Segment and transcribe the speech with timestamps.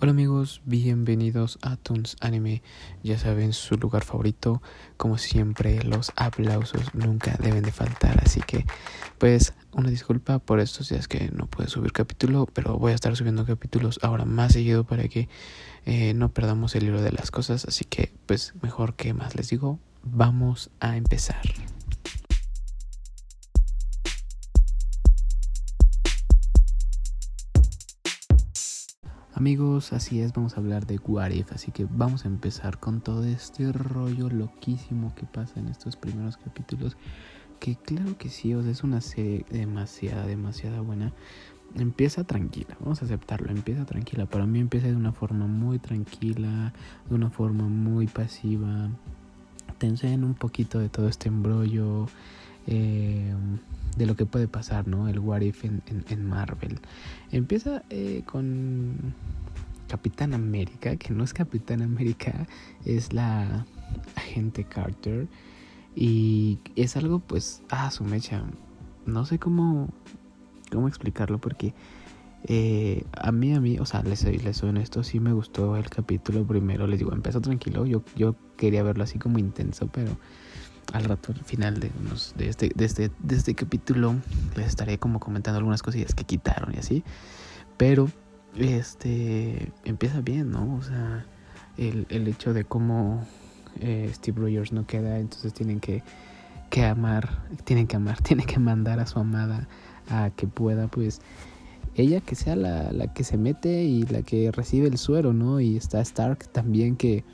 [0.00, 2.62] Hola amigos, bienvenidos a Toons Anime.
[3.04, 4.60] Ya saben, su lugar favorito.
[4.96, 8.20] Como siempre, los aplausos nunca deben de faltar.
[8.22, 8.66] Así que,
[9.18, 13.14] pues, una disculpa por estos días que no puedo subir capítulo, pero voy a estar
[13.16, 15.28] subiendo capítulos ahora más seguido para que
[15.86, 17.64] eh, no perdamos el hilo de las cosas.
[17.64, 21.40] Así que, pues, mejor que más les digo, vamos a empezar.
[29.36, 33.24] Amigos, así es, vamos a hablar de What así que vamos a empezar con todo
[33.24, 36.96] este rollo loquísimo que pasa en estos primeros capítulos.
[37.58, 41.12] Que claro que sí, o sea, es una serie demasiada, demasiada buena.
[41.74, 44.26] Empieza tranquila, vamos a aceptarlo, empieza tranquila.
[44.26, 46.72] Para mí empieza de una forma muy tranquila,
[47.08, 48.88] de una forma muy pasiva.
[49.78, 52.06] Te enseñan un poquito de todo este embrollo.
[52.66, 53.34] Eh,
[53.96, 55.08] de lo que puede pasar, ¿no?
[55.08, 56.80] El What If en, Marvel.
[57.30, 59.14] Empieza eh, con
[59.88, 62.46] Capitán América, que no es Capitán América,
[62.84, 63.66] es la
[64.16, 65.28] agente Carter.
[65.94, 68.42] Y es algo, pues, ah, su mecha.
[69.06, 69.90] No sé cómo,
[70.72, 71.72] cómo explicarlo porque
[72.46, 75.88] eh, a mí, a mí, o sea, les les soy honesto, sí me gustó el
[75.88, 76.86] capítulo primero.
[76.88, 77.86] Les digo, empezó tranquilo.
[77.86, 80.16] Yo, yo quería verlo así como intenso, pero
[80.92, 81.90] al rato, al final de,
[82.38, 84.14] este, de, este, de este capítulo,
[84.56, 87.04] les estaré como comentando algunas cosillas que quitaron y así.
[87.76, 88.08] Pero,
[88.56, 90.76] este, empieza bien, ¿no?
[90.76, 91.26] O sea,
[91.76, 93.26] el, el hecho de cómo
[93.80, 96.02] eh, Steve Rogers no queda, entonces tienen que,
[96.70, 99.68] que amar, tienen que amar, tienen que mandar a su amada
[100.08, 101.20] a que pueda, pues,
[101.96, 105.60] ella que sea la, la que se mete y la que recibe el suero, ¿no?
[105.60, 107.24] Y está Stark también que,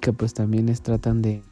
[0.00, 1.42] que pues también es, tratan de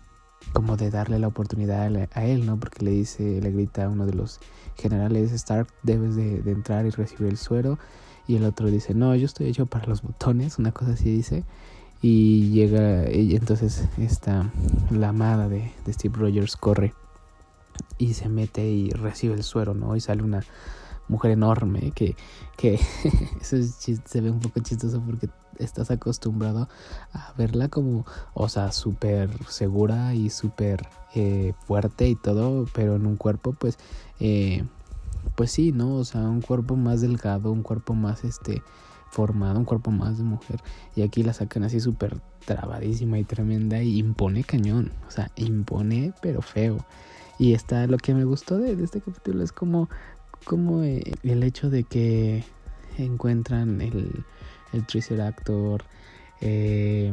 [0.52, 2.58] como de darle la oportunidad a él, ¿no?
[2.58, 4.40] Porque le dice, le grita a uno de los
[4.76, 7.78] generales Stark, debes de, entrar y recibir el suero.
[8.26, 11.44] Y el otro dice, no, yo estoy hecho para los botones, una cosa así dice.
[12.02, 14.50] Y llega, entonces esta,
[14.90, 15.12] la
[15.48, 16.94] de, de Steve Rogers corre
[17.98, 19.96] y se mete y recibe el suero, ¿no?
[19.96, 20.42] Y sale una
[21.10, 22.16] mujer enorme que,
[22.56, 22.74] que
[23.40, 25.28] eso se ve un poco chistoso porque
[25.58, 26.68] estás acostumbrado
[27.12, 33.06] a verla como, o sea, súper segura y súper eh, fuerte y todo, pero en
[33.06, 33.78] un cuerpo pues,
[34.20, 34.64] eh,
[35.34, 35.96] pues sí, ¿no?
[35.96, 38.62] O sea, un cuerpo más delgado, un cuerpo más este
[39.10, 40.62] formado, un cuerpo más de mujer.
[40.94, 46.14] Y aquí la sacan así súper trabadísima y tremenda y impone cañón, o sea, impone
[46.22, 46.78] pero feo.
[47.38, 49.88] Y está lo que me gustó de, este capítulo es como,
[50.44, 52.44] como eh, el hecho de que
[52.98, 54.24] encuentran el,
[54.72, 55.84] el Triceractor,
[56.40, 57.12] eh,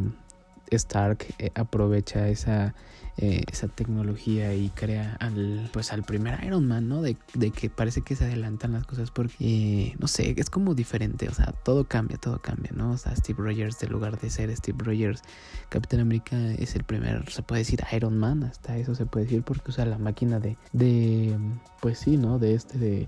[0.72, 2.76] Stark eh, aprovecha esa,
[3.18, 7.02] eh, esa tecnología y crea al, pues al primer Iron Man, ¿no?
[7.02, 7.16] De,
[7.52, 11.54] que parece que se adelantan las cosas porque, no sé, es como diferente, o sea,
[11.64, 12.92] todo cambia, todo cambia, ¿no?
[12.92, 15.22] O sea, Steve Rogers, en lugar de ser Steve Rogers,
[15.70, 19.44] Capitán América es el primer, se puede decir Iron Man, hasta eso se puede decir
[19.44, 21.36] porque usa la máquina de, de
[21.82, 22.40] pues sí, ¿no?
[22.40, 23.08] De este, de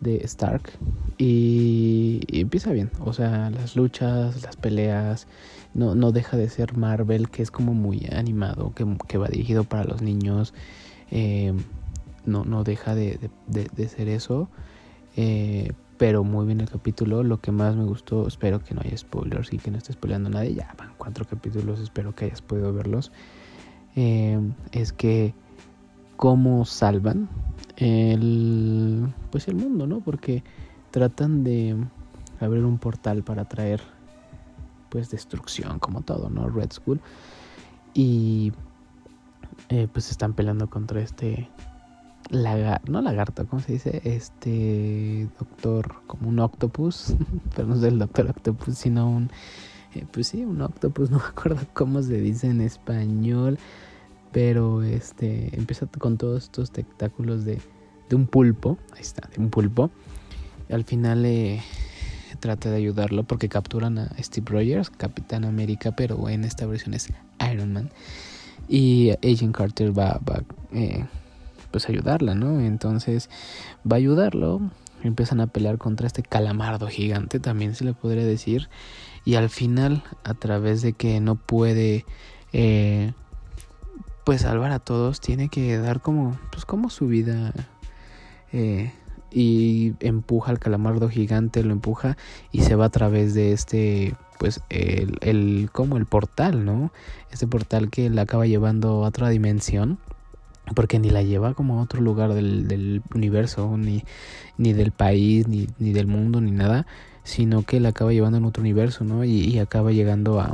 [0.00, 0.72] de Stark
[1.18, 5.26] y, empieza bien, o sea, las luchas, las peleas,
[5.74, 9.84] no, no deja de ser Marvel, que es como muy animado, que, va dirigido para
[9.84, 10.52] los niños,
[11.10, 11.54] eh,
[12.26, 13.30] no, no deja de,
[13.88, 14.48] ser eso,
[15.16, 18.96] eh, pero muy bien el capítulo, lo que más me gustó, espero que no haya
[18.98, 22.72] spoilers y que no esté spoileando nadie, ya van cuatro capítulos, espero que hayas podido
[22.74, 23.12] verlos,
[23.94, 24.38] eh,
[24.72, 25.34] es que
[26.16, 27.28] cómo salvan
[27.76, 30.00] el pues el mundo, ¿no?
[30.00, 30.42] Porque
[30.90, 31.76] tratan de
[32.40, 33.80] abrir un portal para traer
[34.88, 36.48] pues destrucción como todo, ¿no?
[36.48, 37.00] Red Skull
[37.94, 38.52] y
[39.68, 41.48] eh, pues están peleando contra este
[42.30, 44.00] lagarto, no lagarto, ¿cómo se dice?
[44.04, 47.14] Este doctor, como un octopus,
[47.54, 49.30] pero no es el doctor octopus, sino un,
[49.94, 53.58] eh, pues sí, un octopus, no me acuerdo cómo se dice en español,
[54.36, 57.58] pero este empieza con todos estos tentáculos de,
[58.10, 59.90] de un pulpo, ahí está, de un pulpo.
[60.68, 61.62] al final eh,
[62.38, 67.08] trata de ayudarlo porque capturan a Steve Rogers, Capitán América, pero en esta versión es
[67.50, 67.90] Iron Man.
[68.68, 71.06] Y Agent Carter va, va eh,
[71.70, 72.60] pues ayudarla, ¿no?
[72.60, 73.30] Entonces
[73.90, 74.60] va a ayudarlo.
[75.02, 78.68] Empiezan a pelear contra este calamardo gigante, también se le podría decir.
[79.24, 82.04] Y al final, a través de que no puede
[82.52, 83.14] eh,
[84.26, 87.52] pues salvar a todos, tiene que dar como, pues como su vida
[88.52, 88.92] eh,
[89.30, 92.16] y empuja al calamardo gigante, lo empuja
[92.50, 96.90] y se va a través de este, pues el, el como el portal, ¿no?
[97.30, 100.00] Este portal que la acaba llevando a otra dimensión
[100.74, 104.02] porque ni la lleva como a otro lugar del, del universo, ni,
[104.58, 106.84] ni del país, ni, ni, del mundo, ni nada,
[107.22, 109.24] sino que la acaba llevando en otro universo, ¿no?
[109.24, 110.52] Y, acaba llegando a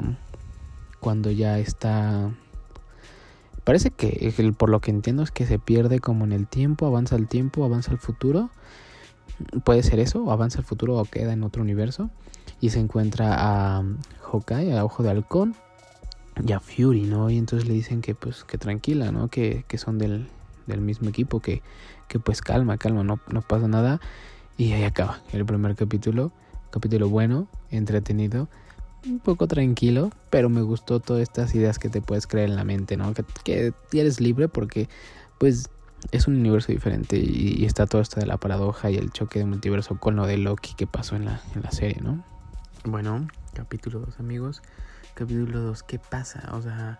[1.00, 2.30] cuando ya está
[3.64, 7.16] parece que por lo que entiendo es que se pierde como en el tiempo, avanza
[7.16, 8.50] el tiempo, avanza el futuro.
[9.64, 12.10] Puede ser eso, avanza el futuro o queda en otro universo
[12.60, 13.84] y se encuentra a
[14.22, 15.54] Hawkeye, a Ojo de Halcón
[16.46, 17.30] y a Fury, ¿no?
[17.30, 19.28] Y entonces le dicen que pues que tranquila, ¿no?
[19.28, 20.28] Que, que son del,
[20.66, 21.62] del mismo equipo, que,
[22.08, 24.00] que pues calma, calma, no, no pasa nada.
[24.56, 26.32] Y ahí acaba el primer capítulo.
[26.70, 28.48] Capítulo bueno, entretenido,
[29.06, 32.64] un poco tranquilo, pero me gustó todas estas ideas que te puedes creer en la
[32.64, 33.12] mente, ¿no?
[33.14, 34.88] Que, eres libre porque
[35.38, 35.68] pues
[36.10, 39.44] es un universo diferente y, está todo esto de la paradoja y el choque de
[39.44, 42.24] multiverso con lo de Loki que pasó en la, en la serie, ¿no?
[42.84, 44.62] Bueno, capítulo 2 amigos.
[45.14, 46.48] Capítulo 2, ¿qué pasa?
[46.52, 46.98] O sea,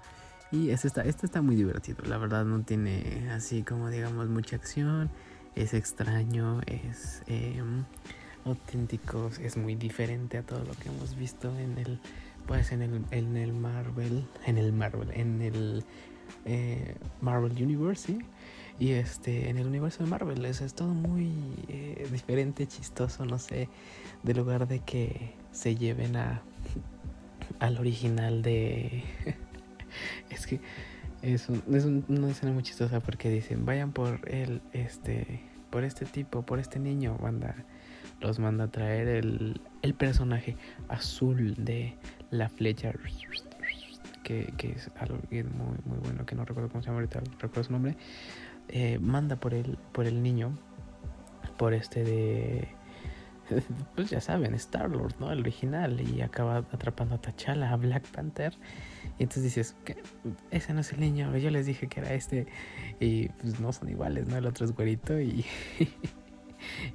[0.52, 2.04] y este está, este está muy divertido.
[2.04, 5.10] La verdad no tiene así como digamos mucha acción.
[5.54, 7.84] Es extraño, es em,
[8.44, 11.98] auténtico, es muy diferente a todo lo que hemos visto en el,
[12.46, 15.84] pues en el, en el Marvel, en el Marvel, en el
[16.44, 18.18] eh, Marvel Universe,
[18.78, 21.30] Y este, en el universo de Marvel es, es todo muy
[21.68, 23.68] eh, diferente, chistoso, no sé,
[24.22, 26.42] de lugar de que se lleven a
[27.58, 29.04] al original de
[30.30, 30.60] es que
[31.22, 35.40] es, es una escena muy chistosa porque dicen, vayan por el, este,
[35.70, 37.54] por este tipo, por este niño, manda,
[38.22, 40.56] los manda a traer el, el personaje
[40.88, 41.96] azul de
[42.30, 42.92] la flecha,
[44.22, 45.42] que, que es algo muy,
[45.84, 47.96] muy bueno, que no recuerdo cómo se llama ahorita, recuerdo su nombre,
[48.68, 50.56] eh, manda por el, por el niño,
[51.58, 52.68] por este de
[53.94, 55.32] pues ya saben, Star Lord, ¿no?
[55.32, 58.54] El original, y acaba atrapando a T'Challa, a Black Panther.
[59.18, 60.02] Y entonces dices, ¿qué?
[60.50, 62.46] ese no es el niño, yo les dije que era este.
[63.00, 64.36] Y pues no son iguales, ¿no?
[64.36, 65.44] El otro es güerito y.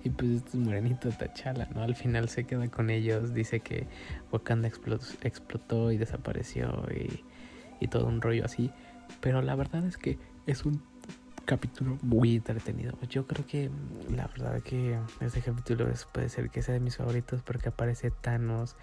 [0.03, 1.83] y pues este es morenito T'Challa, ¿no?
[1.83, 3.87] Al final se queda con ellos, dice que
[4.31, 7.23] Wakanda explotó, y desapareció y,
[7.79, 8.71] y todo un rollo así.
[9.21, 10.81] Pero la verdad es que es un
[11.45, 12.93] capítulo muy entretenido.
[13.09, 16.97] Yo creo que mm, la verdad que este capítulo puede ser que sea de mis
[16.97, 18.75] favoritos porque aparece Thanos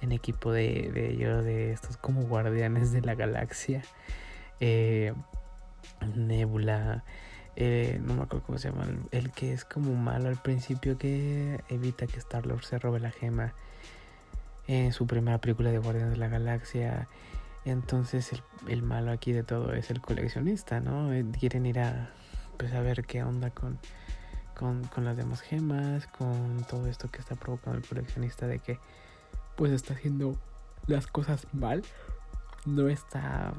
[0.00, 3.82] en equipo de, de ellos, de estos como guardianes de la galaxia.
[4.60, 5.12] Eh,
[6.14, 7.04] Nebula.
[7.56, 11.60] Eh, no me acuerdo cómo se llama, el, que es como malo al principio que
[11.68, 13.52] evita que Star-Lord se robe la gema
[14.66, 17.08] en su primera película de Guardianes de la Galaxia.
[17.64, 21.12] Entonces el, el, malo aquí de todo es el coleccionista, ¿no?
[21.12, 22.10] Eh, quieren ir a,
[22.58, 23.78] pues, a ver qué onda con,
[24.56, 28.78] con, con, las demás gemas, con todo esto que está provocando el coleccionista de que
[29.56, 30.36] pues está haciendo
[30.86, 31.82] las cosas mal.
[32.64, 33.52] No está...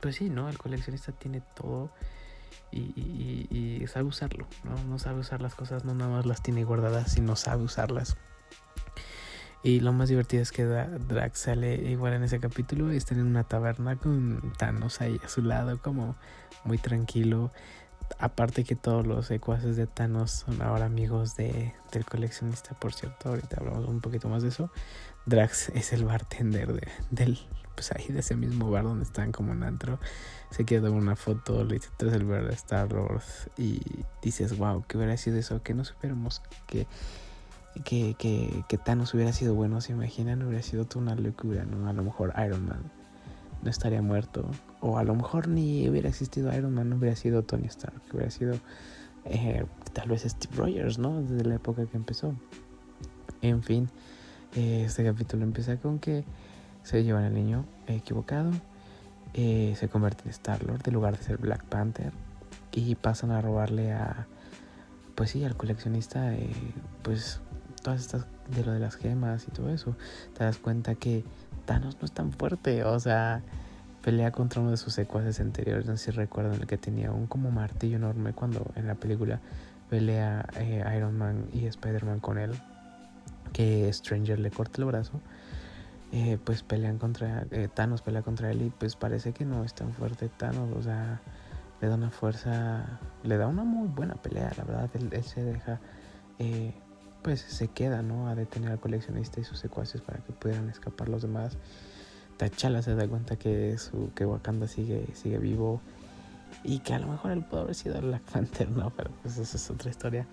[0.00, 0.48] Pues sí, ¿no?
[0.48, 1.90] El coleccionista tiene todo
[2.72, 4.82] y, y, y sabe usarlo, ¿no?
[4.84, 8.16] No sabe usar las cosas, no nada más las tiene guardadas, sino sabe usarlas.
[9.62, 12.90] Y lo más divertido es que Drax sale igual en ese capítulo.
[12.90, 16.16] Está en una taberna con Thanos ahí a su lado, como
[16.64, 17.52] muy tranquilo.
[18.18, 23.28] Aparte que todos los secuaces de Thanos son ahora amigos de, del coleccionista, por cierto.
[23.28, 24.70] Ahorita hablamos un poquito más de eso.
[25.26, 27.38] Drax es el bartender de, del,
[27.80, 29.98] pues ahí de ese mismo bar donde están como en antro.
[30.50, 33.80] Se queda una foto, le dice tras el ver a Star Wars y
[34.20, 35.62] dices, wow, ¿qué hubiera sido eso?
[35.62, 36.86] Que no supiéramos que
[37.84, 41.88] que, que, que Thanos hubiera sido bueno, se imaginan, hubiera sido toda una locura, ¿no?
[41.88, 42.90] A lo mejor Iron Man
[43.62, 44.44] no estaría muerto,
[44.80, 48.30] o a lo mejor ni hubiera existido Iron Man, no hubiera sido Tony Stark, hubiera
[48.30, 48.56] sido
[49.24, 49.64] eh,
[49.94, 51.22] tal vez Steve Rogers, ¿no?
[51.22, 52.34] Desde la época que empezó.
[53.40, 53.88] En fin,
[54.54, 56.24] este capítulo empieza con que
[56.82, 58.50] se llevan al niño equivocado,
[59.34, 62.12] eh, se convierte en Star-Lord en lugar de ser Black Panther
[62.72, 64.26] y pasan a robarle a,
[65.14, 66.32] pues sí, al coleccionista,
[67.02, 67.40] pues
[67.82, 69.96] todas estas de lo de las gemas y todo eso,
[70.36, 71.24] te das cuenta que
[71.66, 73.42] Thanos no es tan fuerte, o sea,
[74.02, 77.26] pelea contra uno de sus secuaces anteriores, no sé si recuerdan el que tenía un
[77.26, 79.40] como martillo enorme cuando en la película
[79.88, 82.52] pelea eh, Iron Man y Spider-Man con él,
[83.52, 85.20] que Stranger le corta el brazo.
[86.12, 89.74] Eh, pues pelean contra eh, Thanos pelea contra él y pues parece que no es
[89.74, 91.20] tan fuerte Thanos o sea
[91.80, 95.78] le da una fuerza le da una muy buena pelea la verdad él, se deja
[97.22, 98.28] pues se queda, ¿no?
[98.28, 101.56] A detener al coleccionista y sus secuaces para que puedan escapar los demás.
[102.38, 105.80] T'Challa se da cuenta que su que Wakanda sigue sigue vivo
[106.64, 108.90] y que a lo mejor él pudo haber sido Black Panther, ¿no?
[108.90, 110.26] Pero pues esa es otra historia.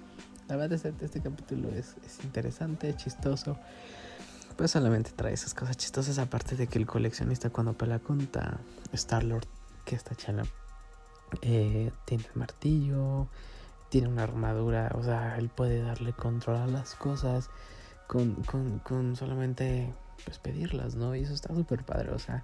[0.47, 3.57] La verdad es que este capítulo es, es interesante, chistoso.
[4.57, 8.57] Pues solamente trae esas cosas chistosas, aparte de que el coleccionista cuando pelea contra
[8.91, 9.45] Star-Lord,
[9.85, 10.43] que es T'Challa,
[11.41, 13.27] eh, tiene el martillo,
[13.89, 17.49] tiene una armadura, o sea, él puede darle control a las cosas.
[18.07, 19.93] con, con, con solamente
[20.25, 21.15] pues pedirlas, ¿no?
[21.15, 22.41] Y eso está súper padre, o sea,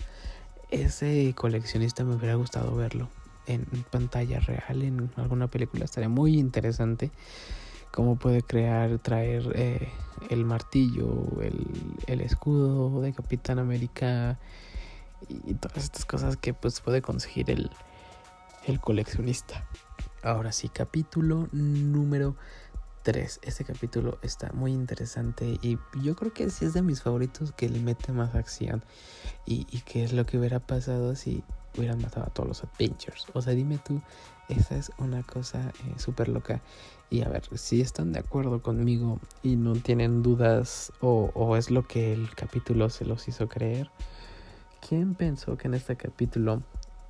[0.69, 3.07] ese coleccionista me hubiera gustado verlo
[3.47, 7.11] en pantalla real, en alguna película, estaría muy interesante
[7.93, 9.87] cómo puede crear, traer eh,
[10.31, 11.67] el martillo, el,
[12.07, 14.39] el, escudo de Capitán América
[15.29, 17.69] y, todas estas cosas que pues puede conseguir el,
[18.65, 19.67] el coleccionista.
[20.23, 22.35] Ahora sí, capítulo número
[23.03, 23.41] 3.
[23.43, 27.69] Este capítulo está muy interesante y yo creo que sí es de mis favoritos que
[27.69, 28.83] le mete más acción.
[29.45, 31.43] Y, y qué es lo que hubiera pasado si
[31.77, 33.25] hubieran matado a todos los Adventures.
[33.33, 34.01] O sea, dime tú,
[34.49, 36.61] esa es una cosa eh, súper loca.
[37.09, 41.69] Y a ver, si están de acuerdo conmigo y no tienen dudas o, o es
[41.69, 43.89] lo que el capítulo se los hizo creer.
[44.87, 46.61] ¿Quién pensó que en este capítulo,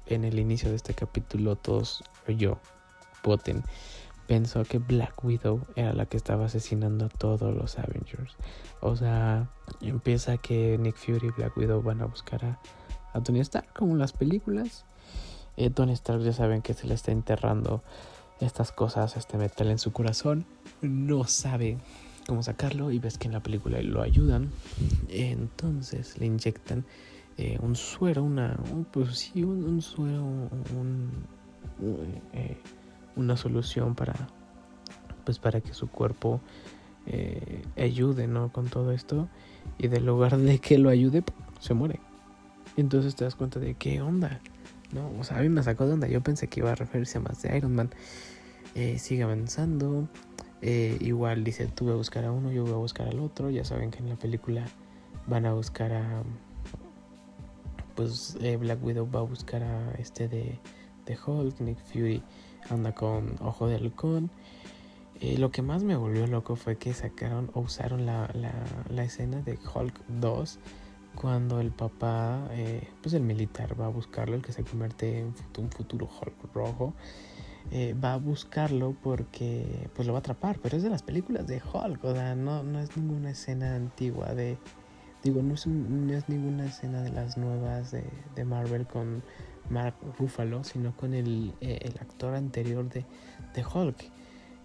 [0.05, 2.60] en el inicio de este capítulo, todos, yo,
[3.24, 3.63] voten,
[4.27, 8.36] pensó que Black Widow era la que estaba asesinando a todos los Avengers.
[8.82, 9.50] O sea,
[9.82, 12.60] empieza que Nick Fury y Black Widow van a buscar a,
[13.22, 14.86] Tony Stark, como en las películas.
[15.58, 17.84] Eh, Tony Stark ya saben que se le está enterrando
[18.39, 20.46] estas cosas, este metal en su corazón.
[20.82, 21.77] No sabe
[22.27, 24.50] cómo sacarlo y ves que en la película lo ayudan.
[25.10, 26.86] Entonces le inyectan
[27.38, 28.58] eh, un suero, una,
[28.91, 31.12] pues sí, un, suero, un,
[32.34, 32.58] eh,
[33.15, 34.13] una solución para,
[35.24, 36.41] pues para que su cuerpo
[37.77, 38.51] ayude, ¿no?
[38.51, 39.27] Con todo esto.
[39.77, 41.24] Y del lugar de que lo ayude,
[41.60, 42.00] se muere.
[42.77, 44.39] Entonces te das cuenta de qué onda.
[44.92, 46.08] No, o sea, a mí me sacó de onda.
[46.08, 47.89] Yo pensé que iba a referirse a más de Iron Man.
[48.75, 50.08] Eh, sigue avanzando.
[50.62, 53.50] Eh, igual dice, tú voy a buscar a uno, yo voy a buscar al otro.
[53.50, 54.65] Ya saben que en la película
[55.27, 56.24] van a buscar a...
[57.96, 60.60] Pues Black Widow va a buscar a este de,
[61.06, 62.24] de Hulk, Nick Fury
[62.70, 64.30] anda con Ojo de Halcón.
[65.20, 68.30] Eh, lo que más me volvió loco fue que sacaron o usaron la,
[68.89, 70.60] la, escena de Hulk 2
[71.20, 75.34] cuando el papá, eh, pues el militar va a buscarlo, el que se convierte en
[75.58, 76.93] un futuro Hulk rojo,
[77.72, 81.48] eh, va a buscarlo porque pues lo va a atrapar, pero es de las películas
[81.48, 84.58] de Hulk, o sea, no, no es ninguna escena antigua de,
[85.24, 89.24] digo, no es, no es ninguna escena de las nuevas de, Marvel con
[89.70, 93.05] Mark Ruffalo, sino con el, eh, actor anterior de,
[93.55, 94.12] de Hulk.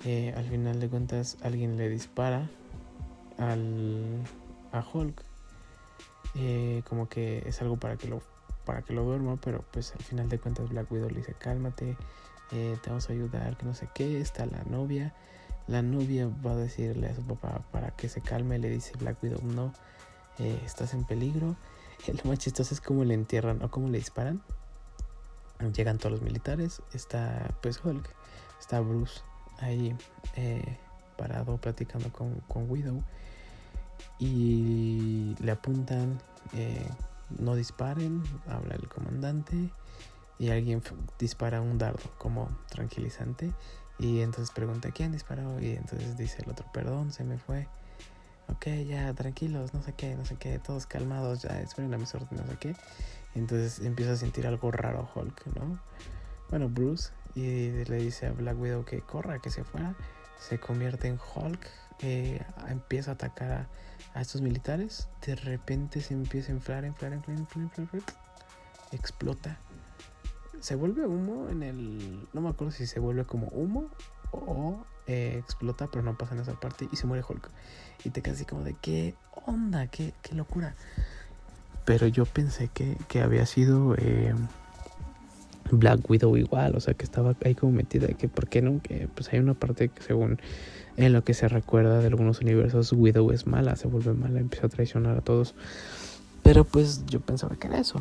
[0.04, 2.48] Eh, al final de cuentas alguien le dispara
[3.36, 4.22] al,
[4.72, 5.27] a Hulk.
[6.34, 8.22] Eh, como que es algo para que lo
[8.64, 11.96] para que lo duerma, pero pues al final de cuentas Black Widow le dice cálmate,
[12.50, 15.14] te vamos a ayudar, que no sé qué, está la novia,
[15.66, 19.22] la novia va a decirle a su papá para que se calme, le dice Black
[19.22, 19.72] Widow no,
[20.66, 21.56] estás en peligro,
[22.22, 24.42] lo más chistoso es cómo le entierran o cómo le disparan,
[25.74, 28.08] Llegan todos los militares, está pues Hulk,
[28.60, 29.22] está Bruce
[29.58, 29.96] ahí
[30.36, 30.78] eh,
[31.16, 33.02] parado platicando con, con, Widow
[34.18, 36.20] y le apuntan,
[36.54, 36.88] eh,
[37.38, 39.70] no disparen, habla el comandante
[40.38, 40.82] y alguien
[41.18, 43.52] dispara un dardo como tranquilizante
[43.98, 47.66] y entonces pregunta quién disparó y entonces dice el otro, perdón, se me fue.
[48.48, 52.14] Ok, ya, tranquilos, no sé qué, no sé qué, todos calmados, ya, esperen a mis
[52.14, 52.76] órdenes, no sé qué.
[53.34, 55.78] Entonces empieza a sentir algo raro Hulk, ¿no?
[56.48, 59.94] Bueno, Bruce y le dice a Black Widow que corra, que se fuera.
[60.38, 61.68] Se convierte en Hulk,
[62.68, 63.66] empieza a atacar
[64.14, 65.08] a, estos militares.
[65.24, 68.02] De repente se empieza a inflar, inflar, inflar, inflar, inflar,
[68.92, 69.58] explota.
[70.60, 72.28] Se vuelve humo en el.
[72.32, 73.88] No me acuerdo si se vuelve como humo
[74.32, 77.48] o eh, explota, pero no pasa en esa parte y se muere Hulk.
[78.04, 79.14] Y te quedas así como de qué
[79.46, 80.74] onda, qué, qué locura.
[81.84, 84.34] Pero yo pensé que, que había sido eh,
[85.70, 88.08] Black Widow igual, o sea, que estaba ahí como metida.
[88.08, 90.38] Que por qué no, que pues hay una parte que según
[90.96, 94.66] en lo que se recuerda de algunos universos, Widow es mala, se vuelve mala, empieza
[94.66, 95.54] a traicionar a todos.
[96.42, 98.00] Pero pues yo pensaba que era eso.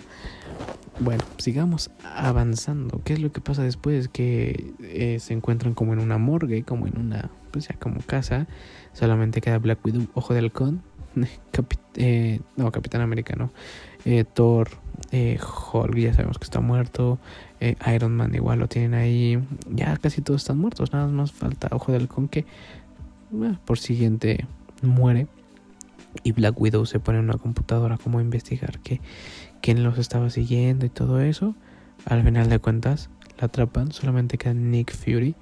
[0.99, 3.01] Bueno, sigamos avanzando.
[3.03, 4.07] ¿Qué es lo que pasa después?
[4.07, 8.47] Que eh, se encuentran como en una morgue, como en una, pues ya como casa.
[8.93, 10.81] Solamente queda Black Widow, ojo de halcón,
[11.95, 13.51] eh, no, Capitán América, no.
[14.05, 14.69] Eh, Thor,
[15.11, 15.39] eh,
[15.73, 17.19] Hulk, ya sabemos que está muerto.
[17.93, 19.39] Iron Man igual lo tienen ahí.
[19.69, 20.93] Ya casi todos están muertos.
[20.93, 22.45] Nada más falta Ojo del Halcón que
[23.65, 24.45] por siguiente
[24.81, 25.27] muere.
[26.23, 29.01] Y Black Widow se pone en una computadora como a investigar que,
[29.61, 31.55] quién los estaba siguiendo y todo eso.
[32.05, 33.91] Al final de cuentas, la atrapan.
[33.91, 35.35] Solamente queda Nick Fury.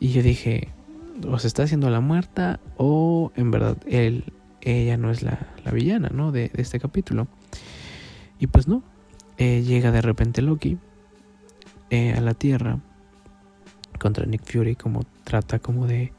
[0.00, 0.68] Y yo dije,
[1.28, 4.24] o se está haciendo la muerta o en verdad él
[4.64, 5.38] ella no es la,
[5.72, 6.32] villana, ¿no?
[6.32, 7.28] De, este capítulo.
[8.38, 8.82] Y pues no,
[9.38, 10.78] eh, llega de repente Loki
[11.90, 12.80] eh, a la Tierra
[13.98, 16.12] contra Nick Fury, como trata como de,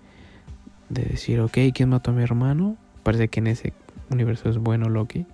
[0.90, 2.78] de decir, ok, ¿quién mató a mi hermano?
[3.06, 3.74] parece que en ese
[4.10, 5.28] universo es bueno Loki.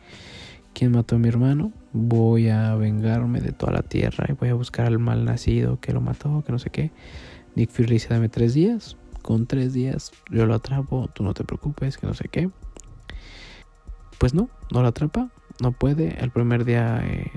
[0.74, 1.72] ¿Quién mató a mi hermano?
[1.94, 5.94] Voy a vengarme de toda la tierra y voy a buscar al mal nacido que
[5.94, 6.92] lo mató, que no sé qué.
[7.56, 8.98] Nick Fury dice, dame tres días.
[9.22, 12.50] Con tres días yo lo atrapo, tú no te preocupes, que no sé qué.
[14.18, 15.30] Pues no, no lo atrapa,
[15.62, 16.22] no puede.
[16.22, 17.32] El primer día eh,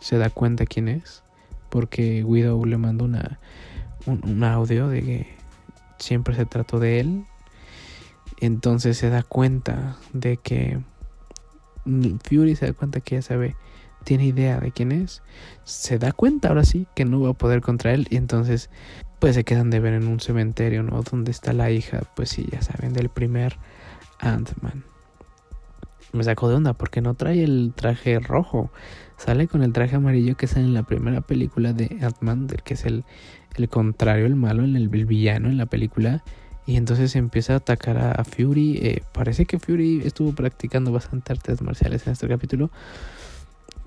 [0.00, 1.22] se da cuenta quién es,
[1.68, 3.40] porque Widow le mandó una,
[4.06, 5.26] un, audio de que
[5.98, 7.24] siempre se trató de él.
[8.40, 10.80] Entonces se da cuenta de que
[12.24, 13.56] Fury se da cuenta que ya sabe,
[14.04, 15.22] tiene idea de quién es.
[15.64, 18.70] Se da cuenta ahora sí que no va a poder contra él y entonces
[19.18, 21.02] pues se quedan de ver en un cementerio, ¿no?
[21.02, 23.58] Donde está la hija, pues sí, ya saben, del primer
[24.20, 24.89] Ant-Man.
[26.12, 28.70] Me sacó de onda porque no trae el traje rojo.
[29.16, 32.84] Sale con el traje amarillo que sale en la primera película de Ant-Man, que es
[32.84, 33.04] el,
[33.56, 36.24] el contrario, el malo, el, el villano en la película.
[36.66, 38.78] Y entonces empieza a atacar a, Fury.
[38.82, 42.70] Eh, parece que Fury estuvo practicando bastante artes marciales en este capítulo.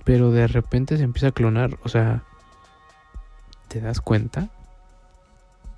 [0.04, 1.78] Pero de repente se empieza a clonar.
[1.84, 2.24] O sea,
[3.70, 4.50] ¿te das cuenta?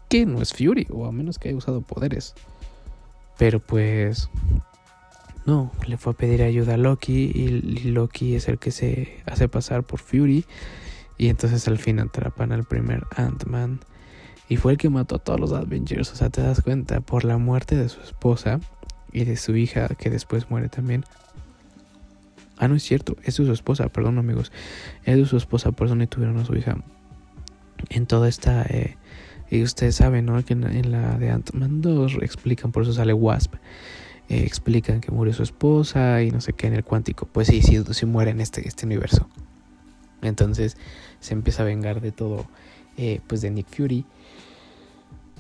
[0.10, 0.88] Que no es Fury.
[0.90, 2.34] O a menos que haya usado poderes.
[3.38, 4.30] Pero pues...
[5.46, 7.32] No, le fue a pedir ayuda a Loki.
[7.34, 7.48] Y
[7.92, 10.46] Loki es el que se hace pasar por Fury.
[11.18, 13.80] Y entonces al fin atrapan al primer Ant-Man.
[14.50, 16.12] Y fue el que mató a todos los Avengers.
[16.12, 18.60] O sea, te das cuenta, por la muerte de su esposa
[19.12, 21.06] y de su hija, que después muere también.
[22.58, 24.52] Ah, no es cierto, es su esposa, perdón amigos.
[25.04, 26.78] Es su esposa, por eso no tuvieron a su hija.
[27.90, 28.64] En toda esta...
[28.64, 28.98] Eh,
[29.50, 30.44] y ustedes saben, ¿no?
[30.44, 33.56] Que en, la de Ant-Man 2 explican, por eso sale Wasp.
[34.30, 37.28] Eh, explican que murió su esposa y no sé qué en el cuántico.
[37.28, 39.28] Pues sí, sí, sí muere en este, este universo.
[40.22, 40.78] Entonces
[41.20, 42.48] se empieza a vengar de todo,
[42.98, 44.06] eh, pues de Nick Fury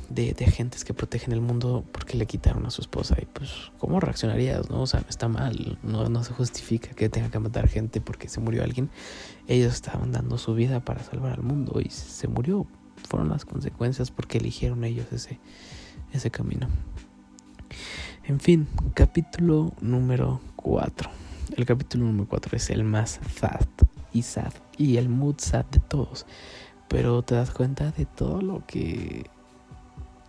[0.10, 3.15] de, agentes que protegen el mundo porque le quitaron a su esposa.
[3.22, 4.70] Y pues, ¿cómo reaccionarías?
[4.70, 5.77] No, o sea, está mal.
[5.84, 8.89] No, no se justifica que tenga que matar gente porque se murió alguien.
[9.48, 12.66] Ellos estaban dando su vida para salvar al mundo y se murió.
[13.10, 15.40] Fueron las consecuencias porque eligieron ellos ese,
[16.12, 16.68] ese camino.
[18.27, 21.11] En fin, capítulo número 4.
[21.57, 23.68] El capítulo número 4 es el más sad
[24.11, 26.25] y sad y el mood sad de todos.
[26.88, 29.29] Pero te das cuenta de todo lo que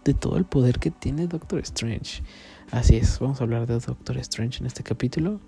[0.04, 2.22] de todo el poder que tiene Doctor Strange.
[2.70, 5.40] Así es, vamos a hablar de Doctor Strange en este capítulo.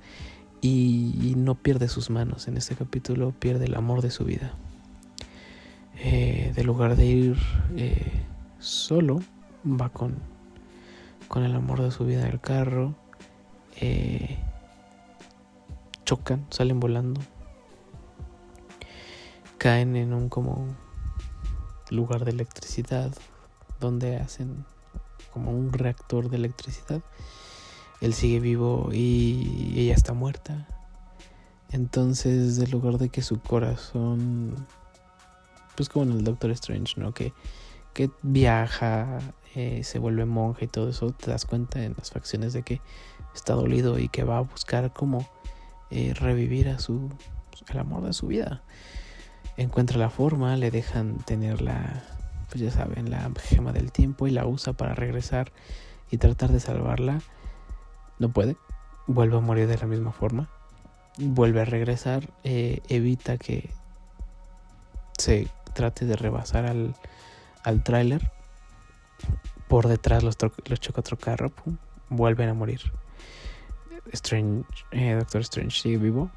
[0.62, 2.48] Y, no pierde sus manos.
[2.48, 4.54] En este capítulo pierde el amor de su vida.
[5.98, 7.37] Eh, de lugar de ir
[7.76, 8.22] eh,
[8.58, 9.20] solo,
[9.66, 10.16] va con,
[11.28, 12.94] con el amor de su vida en el carro.
[13.76, 14.38] Eh,
[16.04, 17.20] chocan, salen volando.
[19.58, 20.66] Caen en un como
[21.90, 23.12] lugar de electricidad
[23.80, 24.64] donde hacen
[25.32, 27.02] como un reactor de electricidad.
[28.00, 30.66] Él sigue vivo y ella está muerta.
[31.70, 34.66] Entonces, en lugar de que su corazón,
[35.76, 37.12] pues como en el Doctor Strange, ¿no?
[37.12, 37.32] Que,
[37.94, 39.18] que viaja,
[39.55, 42.81] eh, se vuelve monje y todo eso, te das cuenta en las facciones de que
[43.35, 45.29] está dolido y que va a buscar como
[45.90, 47.11] eh, revivir a su,
[47.68, 48.62] el amor de su vida.
[49.57, 52.05] Encuentra la forma, le dejan tener la,
[52.51, 55.53] pues ya saben, la gema del tiempo y la usa para regresar
[56.11, 57.20] y tratar de salvarla.
[58.18, 58.57] No puede,
[59.07, 60.48] vuelve a morir de la misma forma.
[61.16, 63.70] Vuelve a regresar, eh, evita que
[65.18, 66.94] se trate de rebasar al,
[67.62, 68.31] al tráiler.
[69.68, 71.53] Por detrás los, choca otro carro,
[72.09, 72.81] vuelven a morir.
[74.12, 76.31] Strange, eh, Doctor Strange sigue vivo.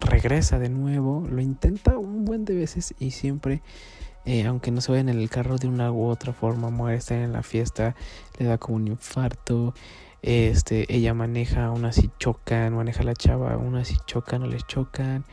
[0.00, 3.62] Regresa de nuevo, lo intenta un buen de veces y siempre
[4.26, 7.14] eh, aunque no se vayan en el carro de una u otra forma, muere, está
[7.14, 7.94] en la fiesta,
[8.38, 9.74] le da como un infarto.
[10.22, 15.24] Este, ella maneja, aún así chocan, maneja la chava, aún así chocan o les chocan.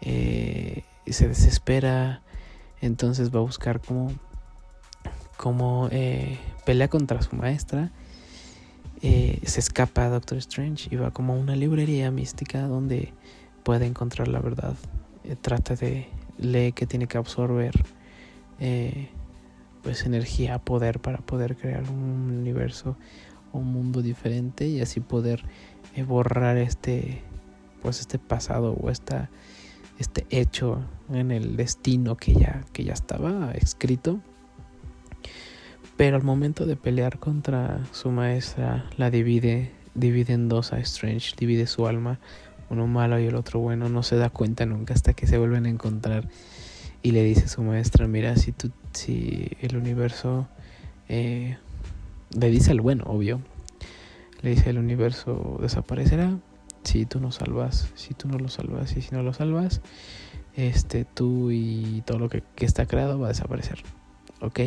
[0.00, 2.22] Eh, se desespera.
[2.82, 3.80] Entonces va a buscar
[5.38, 7.90] como eh, pelea contra su maestra.
[9.00, 13.14] se escapa a Doctor Strange y va como a una librería mística donde
[13.64, 14.74] puede encontrar la verdad.
[15.40, 17.72] trata de leer que tiene que absorber
[18.60, 19.08] eh,
[19.82, 22.96] pues energía, poder para poder crear un universo,
[23.52, 25.44] un mundo diferente y así poder
[25.96, 27.22] eh, borrar este
[27.82, 29.28] pues este pasado o esta,
[30.02, 34.20] este hecho en el destino que ya, que ya estaba escrito.
[35.96, 41.34] Pero al momento de pelear contra su maestra, la divide, divide en dos a Strange,
[41.38, 42.18] divide su alma,
[42.70, 45.66] uno malo y el otro bueno, no se da cuenta nunca hasta que se vuelven
[45.66, 46.28] a encontrar
[47.02, 50.48] y le dice a su maestra, mira, si, tú, si el universo
[51.08, 51.56] eh,
[52.36, 53.40] le dice al bueno, obvio,
[54.40, 56.38] Le dice el universo desaparecerá
[56.84, 59.80] si tú no salvas, si tú no lo salvas y si no lo salvas,
[60.54, 63.82] este tú y todo lo que, está creado va a desaparecer.
[64.40, 64.60] ¿Ok?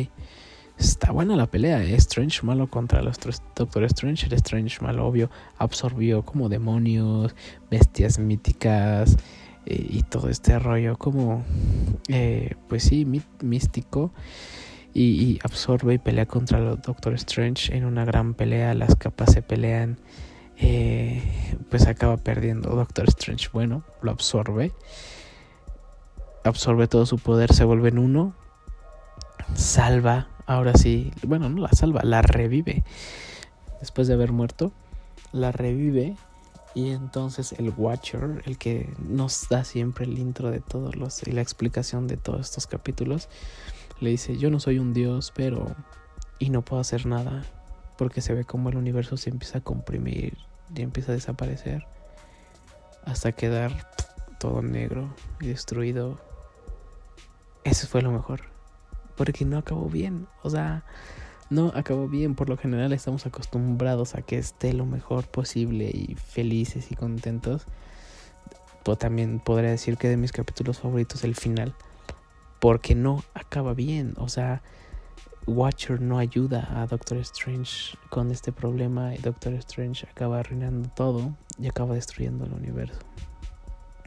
[0.78, 1.94] Está buena la pelea, ¿eh?
[1.94, 3.18] Strange malo contra los
[3.54, 4.26] Doctor Strange.
[4.26, 7.34] El Strange malo, obvio, absorbió como demonios,
[7.70, 9.16] bestias míticas
[9.64, 11.44] eh, y todo este rollo como,
[12.08, 13.06] eh, pues sí,
[13.40, 14.12] místico.
[14.92, 18.72] Y, absorbe y pelea contra los Doctor Strange en una gran pelea.
[18.74, 19.98] Las capas se pelean.
[21.70, 23.48] Pues acaba perdiendo Doctor Strange.
[23.52, 24.72] Bueno, lo absorbe.
[26.44, 28.34] Absorbe todo su poder, se vuelve en uno.
[29.54, 32.84] Salva ahora sí, bueno, no la salva, la revive.
[33.80, 34.72] Después de haber muerto,
[35.32, 36.16] la revive
[36.74, 41.32] y entonces el Watcher, el que nos da siempre el intro de todos los y
[41.32, 43.28] la explicación de todos estos capítulos,
[44.00, 45.74] le dice, "Yo no soy un dios, pero
[46.38, 47.44] y no puedo hacer nada
[47.96, 50.36] porque se ve como el universo se empieza a comprimir
[50.74, 51.86] y empieza a desaparecer
[53.04, 53.72] hasta quedar
[54.38, 56.20] todo negro y destruido."
[57.64, 58.56] Eso fue lo mejor
[59.16, 60.28] porque no acabó bien.
[60.42, 60.84] O sea,
[61.50, 62.34] no acabó bien.
[62.34, 67.66] Por lo general estamos acostumbrados a que esté lo mejor posible y felices y contentos.
[68.84, 71.74] Pero también podría decir que de mis capítulos favoritos el final.
[72.60, 74.14] Porque no acaba bien.
[74.18, 74.62] O sea,
[75.46, 81.36] Watcher no ayuda a Doctor Strange con este problema y Doctor Strange acaba arruinando todo
[81.56, 82.98] y acaba destruyendo el universo.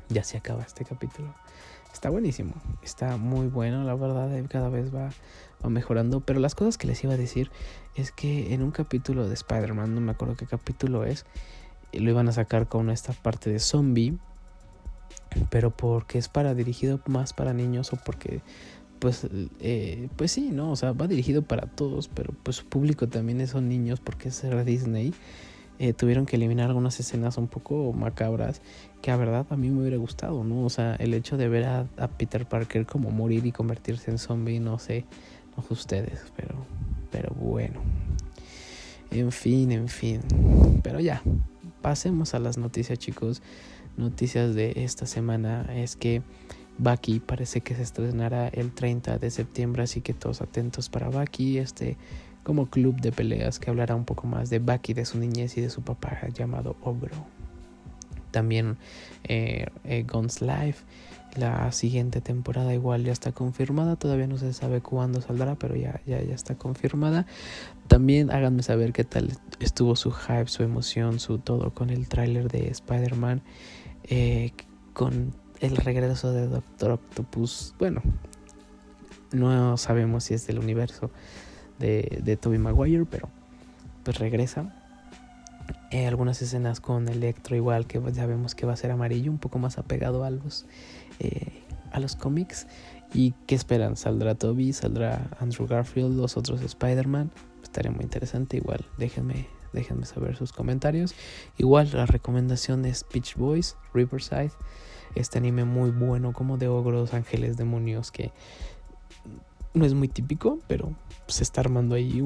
[0.09, 1.33] Ya se acaba este capítulo.
[1.93, 5.11] Está buenísimo, está muy bueno, la verdad, eh, cada vez va,
[5.63, 6.19] va, mejorando.
[6.19, 7.51] Pero las cosas que les iba a decir
[7.95, 11.25] es que en un capítulo de Spider-Man, no me acuerdo qué capítulo es,
[11.93, 14.17] lo iban a sacar con esta parte de zombie,
[15.49, 18.41] pero porque es para dirigido más para niños o porque
[18.99, 19.27] pues
[19.59, 23.45] eh, pues sí no o sea va dirigido para todos pero pues su público también
[23.47, 25.13] son niños porque es Disney
[25.81, 28.61] eh, tuvieron que eliminar algunas escenas un poco macabras
[29.01, 30.65] que a verdad a mí me hubiera gustado, ¿no?
[30.65, 34.59] O sea, el hecho de ver a, Peter Parker como morir y convertirse en zombie,
[34.59, 35.05] no sé,
[35.55, 36.55] no sé ustedes, pero,
[37.11, 37.79] pero bueno.
[39.09, 40.19] En fin, en fin.
[40.83, 41.23] Pero ya,
[41.81, 43.41] pasemos a las noticias, chicos.
[43.95, 46.21] Noticias de esta semana es que
[46.79, 51.57] Bucky parece que se estrenará el 30 de septiembre, así que todos atentos para Bucky,
[51.57, 51.97] este
[52.43, 55.61] como club de peleas que hablará un poco más de Bucky, de su niñez y
[55.61, 57.27] de su papá llamado Ogro.
[58.31, 58.77] También
[59.23, 60.85] eh, eh, Guns Life,
[61.35, 66.01] la siguiente temporada igual ya está confirmada, todavía no se sabe cuándo saldrá, pero ya,
[66.05, 67.25] ya, ya está confirmada.
[67.87, 72.49] También háganme saber qué tal estuvo su hype, su emoción, su todo con el tráiler
[72.49, 73.41] de Spider-Man,
[74.03, 74.53] eh,
[74.93, 77.73] con el regreso de Doctor Octopus.
[77.79, 78.01] Bueno,
[79.31, 81.11] no sabemos si es del universo
[81.77, 83.29] de, de Tobey Maguire, pero
[84.03, 84.73] pues regresa.
[85.91, 89.39] Eh, algunas escenas con Electro igual que ya vemos que va a ser amarillo, un
[89.39, 90.65] poco más apegado a los,
[91.19, 92.67] eh, a los cómics.
[93.13, 93.97] ¿Y qué esperan?
[93.97, 94.71] ¿Saldrá Toby?
[94.73, 96.15] ¿Saldrá Andrew Garfield?
[96.15, 97.31] ¿Los otros Spider-Man?
[97.63, 98.57] Estaría muy interesante.
[98.57, 101.15] Igual déjenme, déjenme saber sus comentarios.
[101.57, 104.51] Igual la recomendación es Peach Boys, Riverside.
[105.15, 108.31] Este anime muy bueno como de ogros, ángeles, demonios que
[109.73, 110.93] no es muy típico, pero
[111.27, 112.23] se está armando ahí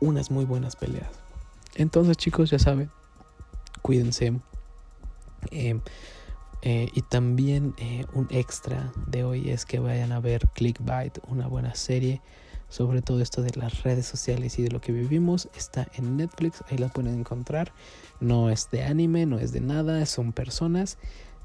[0.00, 1.10] unas muy buenas peleas.
[1.74, 2.90] Entonces chicos, ya saben,
[3.82, 4.40] cuídense.
[5.50, 5.80] Em,
[6.62, 11.48] eh, y también eh, un extra de hoy es que vayan a ver Clickbait, una
[11.48, 12.22] buena serie
[12.72, 15.50] sobre todo esto de las redes sociales y de lo que vivimos.
[15.54, 17.70] Está en Netflix, ahí la pueden encontrar.
[18.18, 20.96] No es de anime, no es de nada, son personas,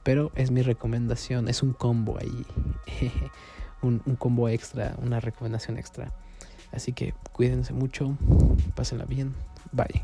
[0.08, 2.46] pero es mi recomendación, es un combo ahí.
[3.82, 6.14] un, combo extra, una recomendación extra.
[6.72, 8.18] Así que cuídense mucho,
[8.74, 9.36] pásenla bien,
[9.74, 10.02] bye.